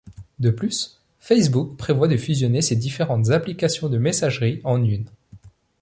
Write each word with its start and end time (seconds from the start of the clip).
De 0.39 0.49
plus, 0.49 0.97
Facebook 1.19 1.77
prévoit 1.77 2.07
de 2.07 2.17
fusionner 2.17 2.63
ses 2.63 2.75
différentes 2.75 3.29
applications 3.29 3.87
de 3.87 3.99
messagerie 3.99 4.59
en 4.63 4.83
une. 4.83 5.05